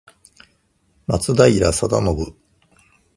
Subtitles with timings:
[1.05, 2.33] 松平定信